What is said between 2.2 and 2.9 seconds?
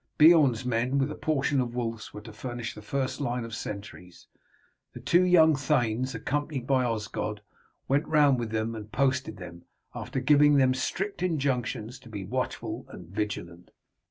to furnish the